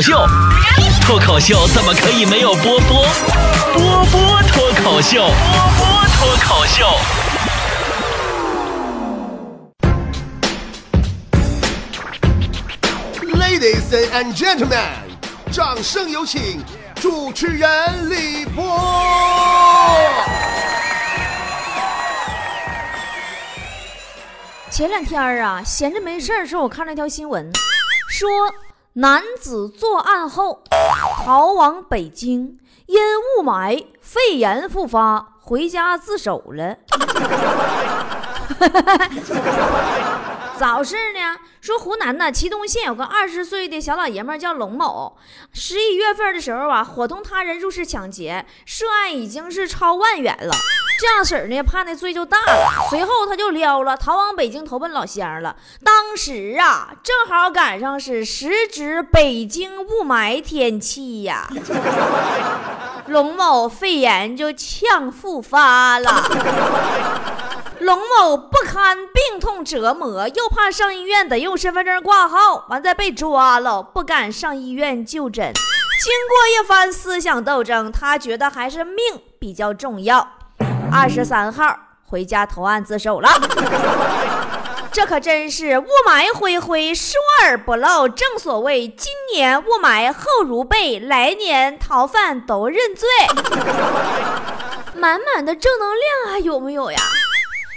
[0.00, 0.26] 口秀，
[1.02, 3.04] 脱口秀怎么可以没有波波？
[3.74, 5.34] 波波脱口秀，波
[5.76, 5.84] 波
[6.16, 6.86] 脱口秀。
[13.34, 14.80] Ladies and gentlemen，
[15.52, 16.64] 掌声有请
[16.94, 18.80] 主持人李波。
[24.70, 27.52] 前两天儿啊，闲着没事儿的时候，我看了一条新闻，
[28.08, 28.30] 说
[28.94, 30.64] 男子作案后
[31.24, 32.98] 逃往北京，因
[33.38, 36.76] 雾霾肺炎复发，回家自首了。
[40.58, 41.38] 咋回事呢？
[41.60, 45.16] 说湖南呢，祁东县有个二十岁的小老爷们叫龙某，
[45.52, 50.52] 十一月份的时候啊，伙同他人入室抢劫，涉案已经是超万元了。
[51.00, 52.88] 这样式儿呢，判的罪就大了。
[52.90, 55.56] 随后他就撩了，逃往北京投奔老乡了。
[55.82, 61.48] 当时啊，正好赶上是时值北京雾霾天气呀，
[63.06, 66.22] 龙某肺炎就呛复发了。
[67.78, 75.50] 龙某不堪病痛折磨，又怕上医院得用身份证挂号，完再被抓了，不敢上医院就诊。
[76.02, 78.96] 经过一番思想斗争，他觉得还是命
[79.38, 80.32] 比较重要。
[80.92, 83.28] 二十三号回家投案自首了。
[84.92, 88.08] 这可真是雾霾灰灰，疏而不漏。
[88.08, 93.08] 正所谓今年雾霾厚如被，来年逃犯都认罪。
[94.98, 96.98] 满满的正能量还，有没有呀？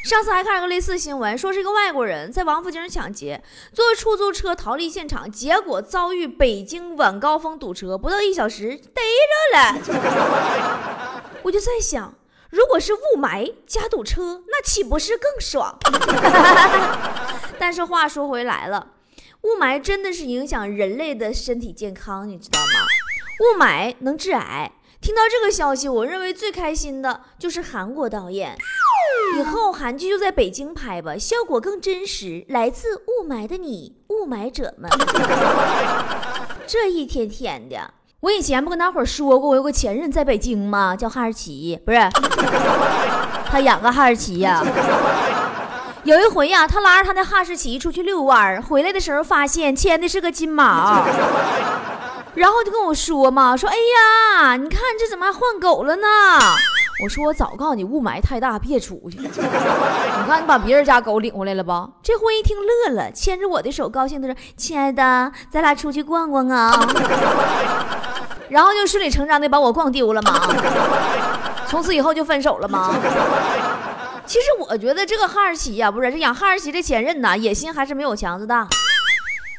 [0.03, 3.41] 上次还看了个类似新闻，说是一个外国人在王府井抢劫，
[3.71, 9.01] 坐出租车逃离现场，结果遭遇北京晚高峰堵车，不到一小时逮
[9.53, 9.77] 着了。
[11.43, 12.13] 我就在想，
[12.53, 15.75] 如果是雾霾加堵车，那岂不是更爽？
[17.57, 18.89] 但是话说回来了，
[19.41, 22.85] 雾霾真的是影响人类的身体健康，你知道吗？
[23.39, 24.71] 雾霾能致癌。
[25.01, 28.55] 听到这个消息，我认为最开心的就是韩国导演。
[29.39, 32.45] 以后韩剧就在北京拍吧，效果更真实。
[32.49, 34.87] 来自雾霾的你，雾霾者们，
[36.67, 40.95] 这一天天的，我以前不跟大伙说过，我有个前任在北京吗？
[40.95, 41.99] 叫哈士奇，不是，
[43.51, 44.63] 他养个哈士奇呀。
[46.05, 51.03] 有一回呀，他拉着他那哈士奇出去遛弯儿，回来的时候发现牵的是个金毛，
[52.35, 56.07] 然后就跟我说嘛，说哎呀，你看这怎么还换狗了呢？
[57.03, 59.17] 我说我早告诉你，雾霾太大，别出去。
[59.27, 61.89] 你看你把别人家狗领回来了吧？
[62.01, 66.71] 这货一听乐了，牵着我的手，高兴的说：“亲爱的，咱俩出去逛逛啊。”
[68.49, 70.39] 然后就顺理成章的把我逛丢了嘛。
[71.67, 72.93] 从此以后就分手了吗？
[74.25, 78.67] 其实我觉得这个哈士奇呀，不是这养哈士奇的前任呐，野心还是没有强子大。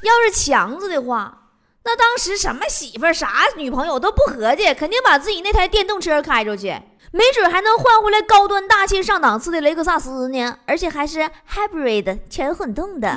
[0.03, 1.39] 要是强子的话，
[1.85, 6.81] 那当时什么媳妇啥女朋友都不合计，肯定把自己那台电动车开出去。
[7.11, 13.17] 没准还能换回来高端大气上档次的雷克萨斯呢，而且还是 hybrid 全混动的。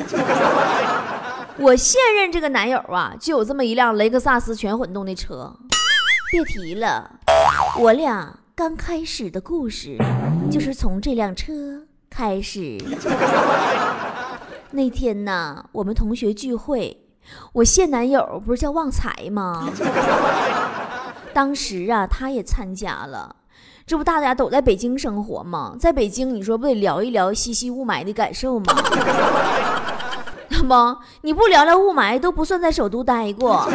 [1.59, 5.51] 我现任这个男友啊，就有这么一辆雷克萨斯全混动的车。
[6.29, 7.09] 别提了，
[7.79, 9.97] 我俩刚开始的故事
[10.51, 12.77] 就是从这辆车开始。
[14.71, 17.05] 那天呢，我们同学聚会，
[17.53, 19.67] 我现男友不是叫旺财吗？
[21.33, 23.35] 当时啊，他也参加了。
[23.85, 25.75] 这不大家都在北京生活吗？
[25.79, 28.65] 在北京，你说不得聊一聊西西雾霾的感受吗？
[30.57, 33.69] 那么你不聊聊雾霾，都不算在首都待过。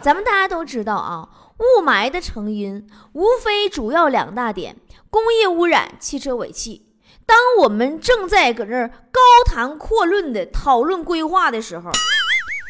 [0.00, 1.28] 咱们大家都知道啊，
[1.58, 4.76] 雾霾的成因无非主要两大点：
[5.10, 6.86] 工业污染、汽车尾气。
[7.24, 11.90] 当我们正在搁这儿高谈阔论的讨论规划的时候，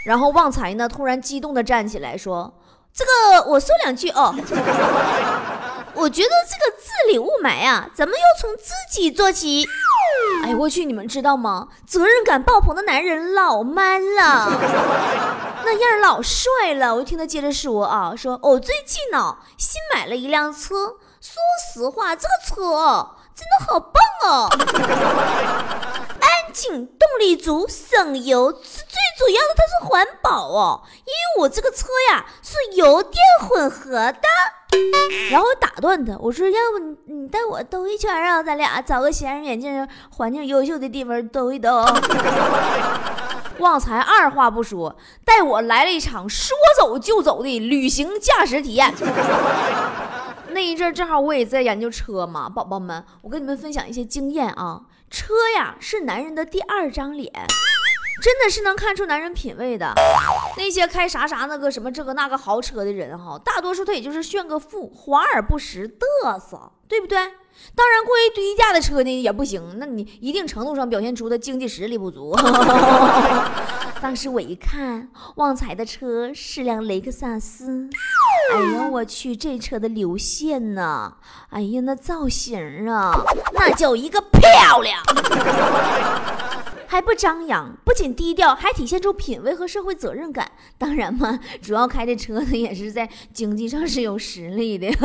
[0.07, 2.55] 然后旺财呢突然激动的站起来说
[2.95, 4.35] ：“这个我说两句哦。
[5.93, 9.67] ”我觉得这个治理雾霾啊，咱们要从自己做起。
[10.45, 11.69] 哎呦我去，你们知道吗？
[11.87, 14.51] 责任感爆棚的男人老 man 了，
[15.65, 16.95] 那样老帅了。
[16.95, 21.35] 我就听他接着说啊，说我最近呢新买了一辆车，说
[21.73, 24.49] 实话，这个车真的好棒哦，
[26.21, 30.83] 安静、动力足、省油，是最主要的，它是环保哦。
[31.01, 34.29] 因为我这个车呀是油电混合的。
[35.31, 41.85] 然后打断他，我说：“要不你你带我兜一圈啊，咱俩找个显眼镜、环境优秀的地方兜一兜。
[43.59, 44.95] ”旺财二话不说，
[45.25, 48.93] 带我来了一场说走就走的旅行驾驶体验。
[50.53, 54.83] 那一阵正好我也在研究车嘛，宝宝们，我跟你们分享一些经验啊。
[55.09, 57.33] 车呀是男人的第二张脸，
[58.23, 59.93] 真的是能看出男人品味的。
[60.57, 65.89] 那些开啥啥那个什么这个那个豪车的人哈，大多数他也就是炫个富，华而不实，
[66.23, 67.19] 嘚瑟，对不对？
[67.75, 72.37] 当然，过于低价的车呢也不行，那你一定程度上表现出的经济实力不足。
[74.01, 77.89] 当时我一看，旺财的车是辆雷克萨斯，
[78.53, 81.15] 哎呀，我去，这车的流线呐，
[81.49, 83.15] 哎呀，那造型啊，
[83.55, 85.03] 那叫一个漂亮，
[86.97, 90.51] 还不张扬，不仅低调，还体现出品味和社会责任感。
[90.79, 94.91] 当然嘛，主要开这车呢，也是在经济上是有实力的。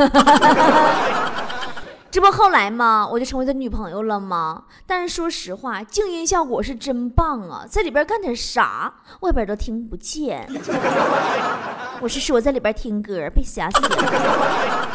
[2.10, 3.06] 这不后来嘛？
[3.06, 4.64] 我就成为他女朋友了吗？
[4.86, 10.48] 但是说实话，静音效果是真棒啊，在里边干点啥，外边都听不见。
[12.00, 14.88] 我是说在里边听歌，被吓死了。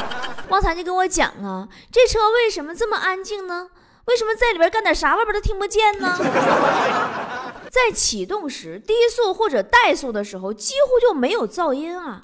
[0.50, 3.68] 旺财就跟我讲啊，这车为什么这么安静呢？
[4.08, 6.18] 为什么在里边干点啥，外边都听不见呢？
[7.70, 12.22] 在启动时，低速或者怠速的时候，几乎就没有噪音啊，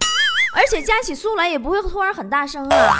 [0.55, 2.97] 而且加起速来也不会突然很大声啊。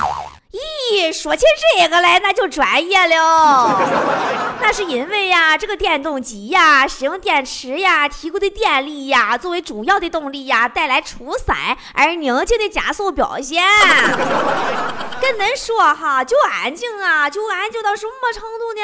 [0.54, 1.44] 咦，说起
[1.80, 3.82] 这个来，那就专业了。
[4.62, 11.52] 那是因为呀，这个电动机呀，使用电池呀提供的电力呀，作为主要的动力呀，带来出色
[11.96, 13.64] 而宁静的加速表现。
[15.20, 18.82] 跟恁说哈，就安静啊，就安静到什么程度呢？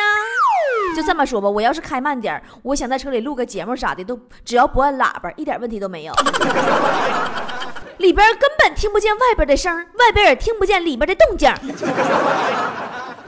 [0.97, 6.13] 就这么说吧，我要是开慢点我想在车里录个节目啥的，都只要不按喇叭，一点问题都没有。
[7.99, 11.53] 里边根本听不见外边的声外边也听不见里边的动静。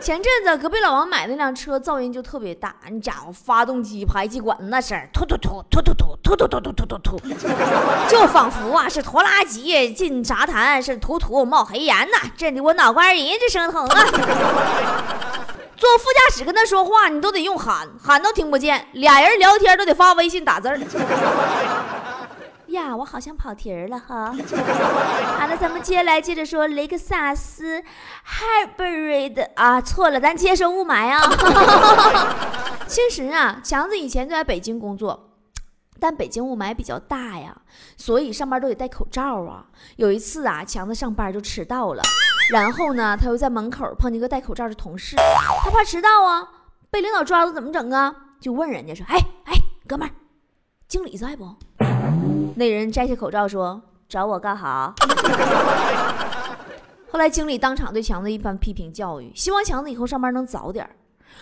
[0.02, 7.20] 前阵子隔壁老王买那辆车，噪音就特别大，你家伙发动机排气管那声突突突突突突突突突突突突突，
[8.10, 14.06] 就仿佛啊是拖拉机进沙滩是突突冒黑烟呐，震得我脑瓜仁这生疼啊！
[15.78, 20.80] 坐副驾驶跟他说话，你都得用喊，喊都听不见，俩人聊天都得发微信打字儿。
[22.72, 24.34] 呀，我好像跑题儿了哈。
[25.40, 27.82] 好了，咱们接下来接着说雷克萨斯
[28.26, 31.22] Hybrid 啊，错了，咱接着雾霾啊。
[32.88, 35.32] 其实啊，强子以前就在北京工作，
[36.00, 37.56] 但北京雾霾比较大呀，
[37.96, 39.66] 所以上班都得戴口罩啊。
[39.96, 42.02] 有一次啊，强子上班就迟到了，
[42.52, 45.16] 然后呢，他又在门口碰见个戴口罩的同事，
[45.64, 46.48] 他怕迟到啊，
[46.90, 48.14] 被领导抓住怎么整啊？
[48.42, 49.54] 就问人家说：“哎哎，
[49.88, 50.12] 哥们儿，
[50.88, 51.56] 经理在不？”
[52.56, 54.94] 那人摘下口罩说：“找我干哈？”
[57.12, 60.90] 后来经理当场对强子一番批评教育，希望强子以后上班能早点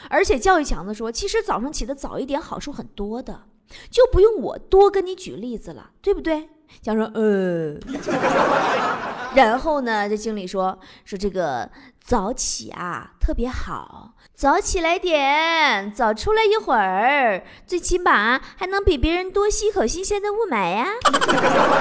[0.09, 3.43] 而且教育强子说：“其实早上起得早一点好处很多的，
[3.91, 6.49] 就不用我多跟你举例子了，对不对？”
[6.81, 7.77] 强说：“呃。”
[9.35, 11.69] 然后呢，这经理说：“说这个
[12.09, 20.87] 早起啊特别好。”早起来点，早出来一会儿，最起码还能比别人多吸一口新鲜的雾霾呀。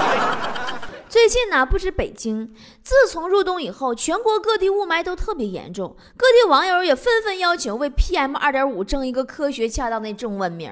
[1.09, 2.53] 最近呢，不止北京，
[2.83, 10.71] 自从入冬以后，全国各地雾霾都特别严重，各地网友也纷纷要求为 PM 二点五争一个科学恰当的中文名，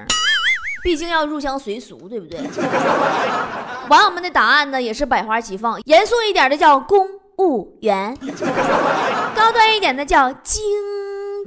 [0.83, 2.41] 毕竟要入乡随俗，对不对？
[3.89, 8.17] 网友们的答案呢，也是百花齐放，严肃一点的叫公务员，
[9.35, 10.63] 高端一点的叫精。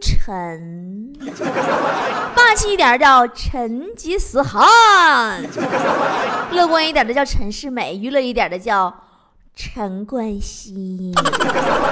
[0.01, 1.11] 陈，
[2.33, 5.43] 霸气一点叫成吉思汗，
[6.51, 8.95] 乐观一点的叫陈世美，娱乐一点的叫
[9.53, 11.13] 陈冠希。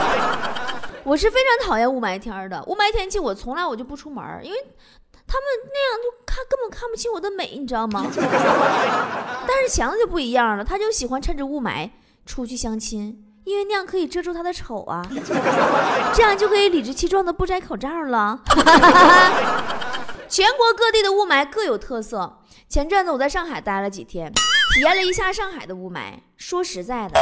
[1.04, 4.58] 我是非常讨厌雾霾天的，雾霾天气我从来我就不出门，因为
[5.28, 8.06] 他们那样就看根本看不清我的美，你知道吗？
[9.46, 11.90] 但是强子就不一样了，他就喜欢趁着雾霾
[12.26, 13.27] 出去相亲。
[13.48, 15.02] 因为那样可以遮住他的丑啊，
[16.14, 18.38] 这样就可以理直气壮的不摘口罩了。
[20.28, 22.40] 全国各地的雾霾各有特色。
[22.68, 24.30] 前阵子我在上海待了几天，
[24.74, 26.16] 体验了一下上海的雾霾。
[26.36, 27.18] 说实在的，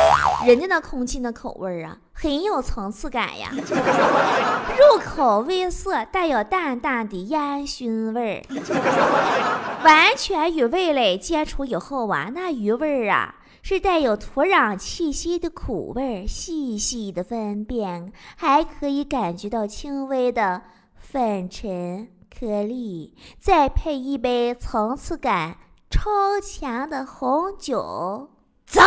[0.48, 13.36] 人家那空气那口味啊，很有层次感呀， 入口微涩，带有淡淡的烟熏味儿，完全与味蕾接触以后啊，那余味儿啊。
[13.67, 20.62] 是带有土壤气息的苦味，细细的分辨，还可以感觉到轻微的
[20.95, 25.57] 粉尘颗粒，再配一杯层次感
[25.89, 28.29] 超强的红酒，
[28.67, 28.86] 赞！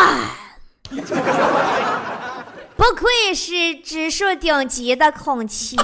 [2.77, 5.77] 不愧是指数顶级的空气。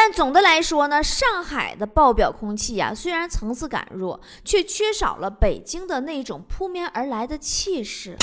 [0.00, 8.16] 但总的来说呢，上海的爆表空气呀，虽然层次感弱，却缺少了北京的那种扑面而来的气势，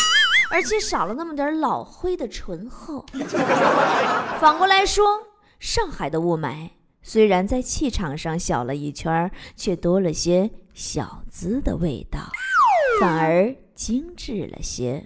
[0.49, 3.05] 而且少了那么点老灰的醇厚。
[4.39, 5.23] 反过来说，
[5.59, 6.69] 上海的雾霾
[7.03, 12.21] 虽然在气场上小了一圈，却多了些小资的味道，
[13.01, 15.05] 反而精致了些。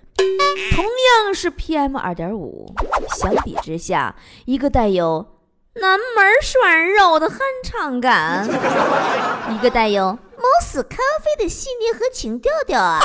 [0.76, 2.72] 同样是 PM 二点五，
[3.20, 5.26] 相比之下，一个带有
[5.80, 8.48] 南门涮肉的酣畅感，
[9.54, 13.00] 一个带有某斯咖啡的细腻和情调调啊。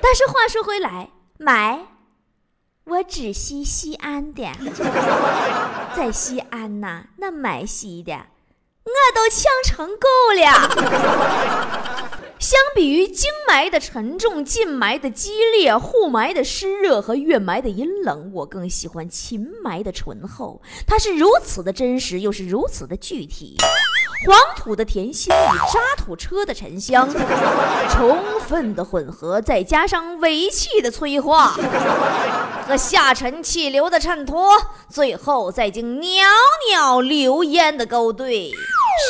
[0.00, 1.80] 但是话说回来，买。
[2.84, 4.46] 我只吸西安的，
[5.96, 8.26] 在西安呐，那买西的，
[8.84, 10.68] 我都呛成狗了。
[12.38, 20.60] 相比于京霾的沉重、晋霾的激烈、沪霾的湿热和月霾的阴冷，我更喜欢秦霾的醇厚。
[20.86, 23.56] 它是如此的真实，又是如此的具体。
[24.26, 27.08] 黄土的甜香与渣土车的沉香
[27.90, 31.56] 充分的混合，再加上尾气的催化
[32.66, 34.50] 和下沉气流的衬托，
[34.88, 36.24] 最后再经袅
[36.70, 38.50] 袅流烟的勾兑，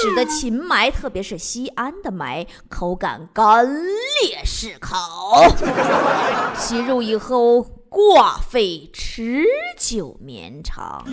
[0.00, 4.96] 使得秦霾，特别是西安的霾，口感干裂适口，
[6.58, 7.66] 吸入以后。
[7.94, 9.44] 挂肺持
[9.78, 11.06] 久绵长，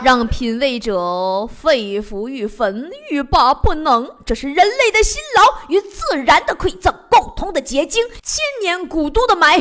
[0.00, 4.08] 让品味者肺腑欲焚欲罢不能。
[4.24, 9.60] 这是人类的辛劳与自然的馈赠，共同的结晶，千年古都的霾。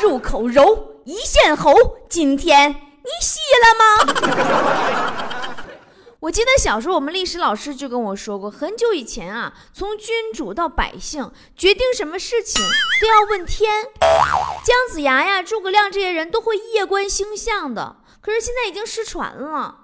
[0.00, 1.74] 入口柔，一线喉。
[2.08, 5.23] 今天你吸了吗？
[6.24, 12.64] 我记得小时候，我们历史老师就跟我说过，很久以前啊，从君主到百姓，决定什么事情
[13.02, 13.84] 都要问天。
[14.64, 19.80] 姜子牙呀、诸葛亮这些人都会夜观星象的，可是现在已经失传了。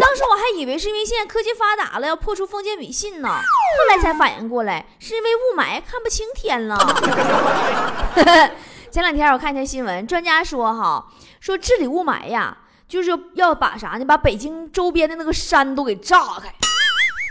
[0.00, 6.76] 当时我还以为是因为现在科技发达了，要破除封建迷信呢，后来才反应过来，是因为雾霾看不清天了。
[8.90, 11.06] 前两天我看一条新闻，专家说哈，
[11.38, 12.58] 说治理雾霾呀。
[12.90, 14.04] 就是要把啥呢？
[14.04, 16.52] 把北京周边的那个山都给炸开，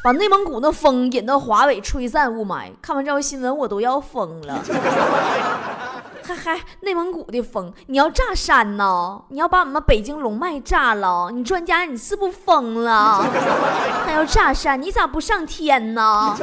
[0.01, 2.71] 把内蒙古那风引到华北，吹散雾霾。
[2.81, 4.63] 看完这条新闻，我都要疯了。
[6.23, 9.21] 还还内蒙古的风，你要炸山呢？
[9.29, 11.29] 你要把我们北京龙脉炸了？
[11.33, 13.25] 你专家，你是不疯了？
[14.05, 14.81] 还要炸山？
[14.81, 16.37] 你咋不上天呢？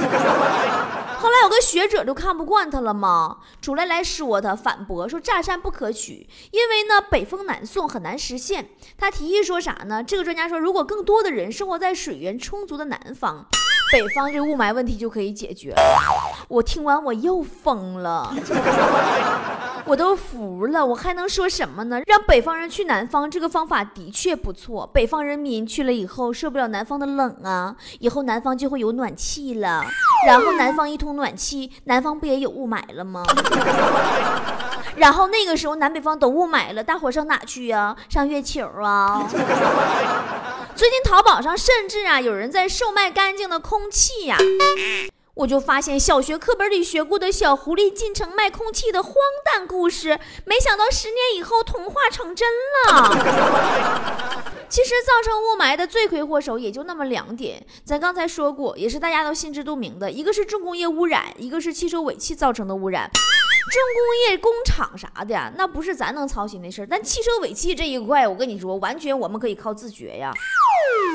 [1.26, 8.71] 后来有个学者就看不惯他了嘛，出来来说他，反驳说炸山不可取，因为呢北风南送很难实现。
[8.97, 10.04] 他提议说啥呢？
[10.04, 13.45] 这个专家说，如果更多的人生活在水源充足的南方，
[13.90, 15.83] 北方这雾霾问题就可以解决了。
[16.47, 18.33] 我听完我又疯了。
[19.87, 22.02] 我都服了，我还能说什么呢？
[22.07, 24.85] 让北方人去南方，这个方法的确不错。
[24.93, 29.85] 北方人民去了以后，受不了南方的冷啊，以后南方就会有暖气了。
[30.26, 33.23] 然后南方一通暖气，南方不也有雾霾了吗？
[34.97, 37.95] 然后那个时候南北方都雾霾了，大伙上哪去呀？
[38.09, 39.28] 上月球啊？
[40.75, 44.37] 最近淘宝上甚至啊，有人在售卖干净的空气呀。
[45.37, 49.12] 我就发现小学课本里学过的小狐狸进城卖空气的荒
[49.45, 52.49] 诞故事，没想到十年以后童话成真
[52.88, 54.43] 了。
[54.69, 63.11] 其实造成雾霾的罪魁祸首也就那么两点，咱刚才说过，也是大家都心知肚明的，一个是重工业污染，一个是汽车尾气造成的污染。
[63.69, 66.87] 重工业工厂啥的，那不是咱能操心的事儿。
[66.87, 70.33] 但汽车尾气这一块，我跟你说，完全我们可以靠自觉呀。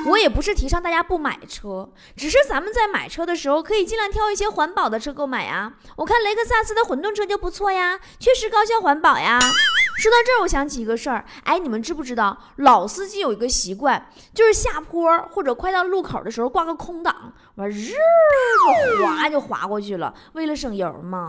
[0.07, 5.73] 我也不是提倡大家不买车，只是咱们在买车的时候，可以尽量挑一些环保的车购买啊。
[5.97, 9.39] 我看雷克萨斯的混动车就不错呀，确实高效环保呀。
[10.01, 14.03] 说到这儿，我想起一个事儿，哎，你们知不知道老司机有一个习惯，
[14.33, 17.91] 就是下坡或者快到路口的时候挂个空档，完日
[18.97, 21.27] 就滑就滑过去了，为了省油嘛。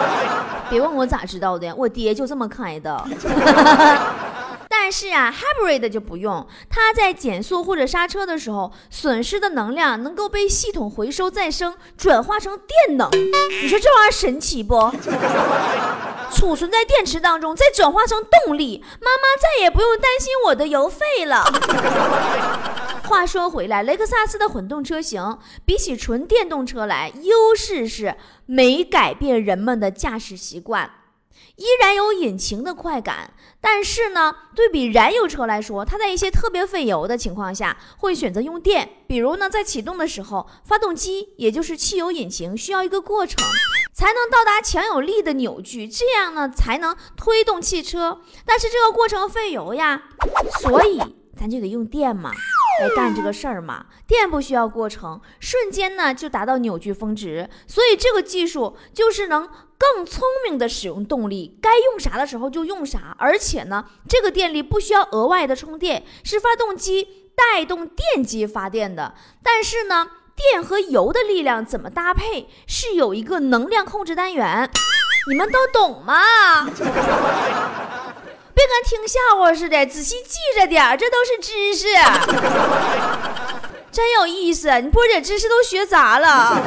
[0.70, 3.06] 别问我咋知道的，我爹就这么开的。
[4.90, 13.08] 是啊，hybrid 就不用，它在减速或者刹车的时候，损失的能量能够被系统回收再生，转化成电能。
[13.62, 14.74] 你说这玩意儿神奇不？
[16.32, 21.44] 储存在电池当中，再转化成动力，妈妈再也不用担心我的油费了。
[23.04, 28.14] 话说回来，雷克萨斯的混动车型比起纯电动车来，优势是
[28.46, 30.88] 没改变人们的驾驶习惯。
[31.56, 38.88] 依然有引擎的快感，但是呢，对比燃油车来说，它在一些特别费油的情况下，会选择用电。
[39.06, 43.36] 比如呢，在启动的时候，发动机也就是汽油引擎需要一个过程，
[43.92, 48.20] 才能到达强有力的扭矩，这样呢才能推动汽车。
[48.46, 50.02] 但是这个过程费油呀，
[50.60, 51.00] 所以
[51.40, 52.30] 咱就得用电嘛。
[52.82, 53.86] 来干这个事儿嘛。
[54.06, 69.14] 电不需要过程，瞬间呢就达到扭矩峰值，所以这个技术就是能更聪明的使用动力，该用啥的时候就用啥，而且呢，这个电力不需要额外的充电，是发动机带动电机发电的。
[69.42, 74.70] 但是呢，电和油的力量怎么搭配，是有一个能量控制单元，
[75.28, 76.14] 你们都懂吗？
[78.60, 81.86] 别跟听笑话似的，仔细记着点儿，这都是知识，
[83.90, 84.80] 真有意思。
[84.80, 86.60] 你波姐知识都学杂了。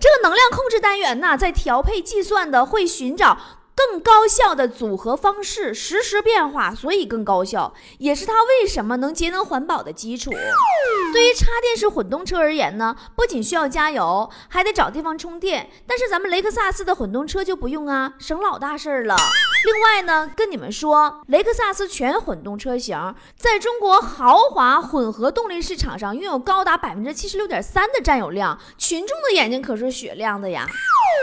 [0.00, 3.38] 这个能量控制单元呢，在调配计算的会寻找。
[3.74, 10.30] 更高效的组合方式，实时变化，所以更高效，也是它为什么能节能环保的基础。
[11.12, 15.68] 对于插电式混动车而言呢，不仅需要加油，还得找地方充电。
[15.86, 19.16] 但是咱们雷克萨斯的混动车就不用啊，省老大事儿了。
[19.64, 30.66] 另外呢，跟你们说，雷克萨斯全混动车型在中国豪华混合动力市场上拥有高达百分之七十六点三的占有量，群众的眼睛可是雪亮的呀。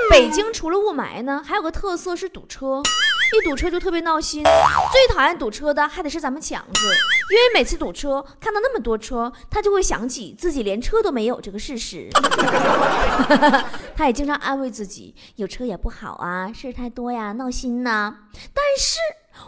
[0.10, 2.81] 北京除了雾霾呢，还有个特色是堵堵车，
[3.38, 4.41] 一堵车就特别闹心。
[4.43, 6.86] 最讨厌堵车的还得是咱们强子，
[7.29, 12.08] 因为每次堵车看到那么多车，他就会想起自己连车都没有这个事实。
[13.93, 18.15] 他也经常安慰自己，有车也不好啊，事儿太多呀，闹心呐。
[18.53, 19.00] 但是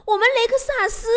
[0.05, 1.07] 我们雷克萨斯。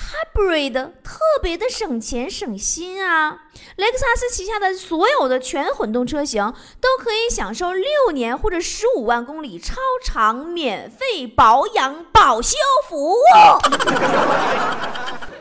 [0.00, 0.72] Hybrid
[1.04, 3.42] 特别的省钱省心啊！
[3.76, 12.56] 雷克萨斯旗下的所有的全混动车型都可以享受六年或者十五万公里超长免费保养保修
[12.88, 13.18] 服务。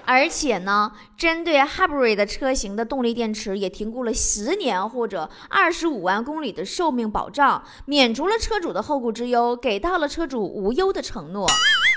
[0.05, 11.47] 而且呢，针对 Hybrid 车型的动力电池也提供了十年或者二十五万公里的寿命保障，免除了车主的后顾之忧，给到了车主无忧的承诺。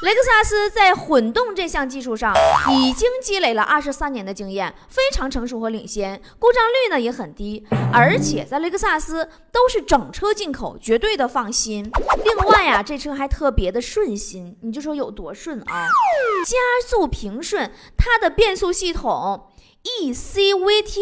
[0.02, 2.34] 雷克萨斯在混动这项技术上
[2.72, 11.88] 已经积累了二十三年的经验，非常成熟和领先，故障率呢也很低，而且在雷克萨斯都是整车进口，绝对的放心。
[12.24, 15.86] 另外呀，这车还特别的顺心，你就说有多顺啊？
[16.44, 19.50] 加速平顺，它的变速系统
[19.84, 20.98] ECVT，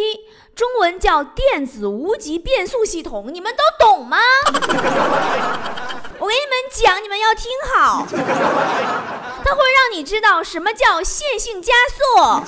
[0.60, 4.18] 中文叫电子无极变速系统，你们都懂吗？
[6.18, 8.06] 我给你们讲，你们要听好，
[9.42, 12.44] 它会让你知道什么叫线性加速。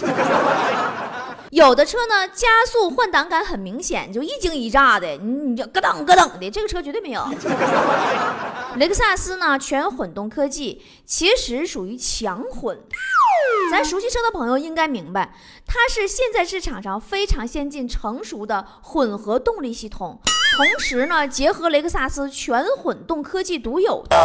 [1.49, 7.27] 有的车呢，加速换挡感很明显，就一惊一乍的，你你就咯噔咯噔的，这个车绝对没有。
[8.77, 12.83] 雷克萨斯呢，全混动科技其实属于强混。
[13.71, 15.35] 咱熟悉车的朋友应该明白，
[15.67, 20.21] 它是现在市场上非常先进、成熟的混合动力系统。
[20.55, 24.17] 同时呢，结合雷克萨斯全混动科技独有的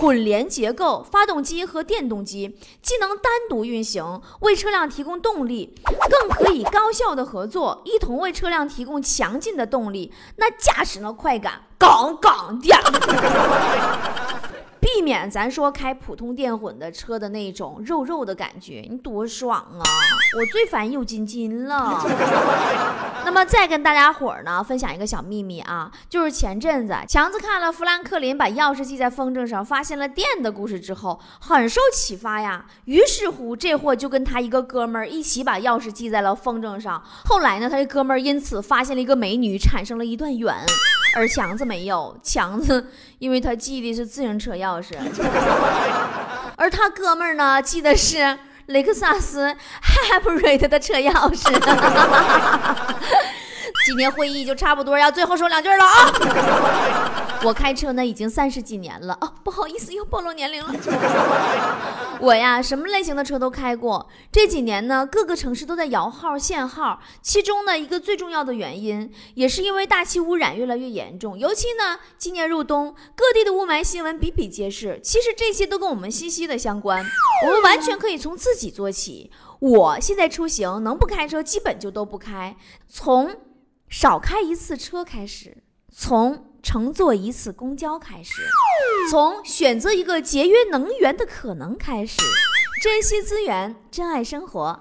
[0.00, 10.12] 混联结构，发动机和电动机既能单独运行，为车辆提供动力，更可以高效的合作，一同为车辆提供强劲的动力。
[10.36, 12.68] 那驾驶呢快感，杠杠的。
[14.80, 19.82] 避免咱说开普通电混的车的那种肉肉的感觉，你多爽啊！
[20.38, 22.04] 我最烦又金金了。
[23.24, 32.64] 那么再跟大家伙儿呢分享一个小秘密啊，就是前阵子强子看了富兰克林把钥匙系在风筝上发现了电的故事之后，很受启发呀。
[32.84, 37.02] 于是乎这货就跟他一个哥们儿一起把钥匙系在了风筝上。
[37.24, 40.54] 后来呢，他这哥们儿因此发现了一个美女，产生了一段缘。
[41.14, 44.94] 而强子没有，强子因为他系的是自行车钥匙，
[46.56, 51.50] 而他哥们儿呢系的是雷克萨斯 Hybrid 的车钥匙。
[53.84, 56.12] 今天会议就差不多要最后说两句了啊。
[57.44, 60.74] 我开车呢已经三十几年了哦，不好意思又暴露年龄了。
[62.22, 75.00] 我呀什么类型的车都开过，这几年呢各个城市都在摇号限号，其中呢一个最重要的原因也是因为大气污染越来越严重，尤其呢今年入冬，各地的雾霾新闻比比皆是。
[75.02, 77.04] 其实这些都跟我们息息的相关，
[77.46, 79.30] 我们完全可以从自己做起。
[79.60, 82.56] 我现在出行能不开车基本就都不开，
[82.88, 83.34] 从
[83.88, 85.56] 少开一次车开始，
[85.90, 86.52] 从。
[86.66, 88.42] 乘坐一次公交开始，
[89.08, 92.20] 从选择一个节约能源的可能开始，
[92.82, 94.76] 珍惜资源，珍爱生活。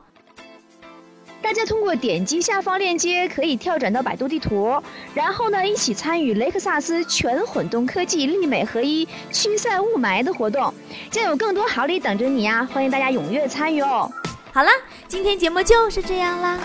[1.44, 4.82] 大家通过点击下方链接，可以跳转到百度地图，
[5.14, 10.74] 然后呢，一起参与雷克萨斯全混动科技力美合一驱散雾霾的活动，
[11.12, 12.68] 将有更多好礼等着你呀！
[12.74, 14.12] 欢迎大家踊跃参与哦。
[14.52, 14.70] 好了，
[15.08, 16.60] 今天节目就是这样啦。